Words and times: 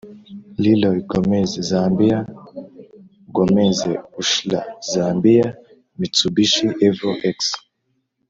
Leroy 0.61 0.99
Gomez 1.09 1.51
(Zambia) 1.69 2.19
& 2.77 3.35
Gomez 3.35 3.79
Urshlla 4.19 4.61
(Zambia)– 4.91 5.47
Mitsubishi 5.97 6.67
Evo 6.87 7.11
X 7.35 7.37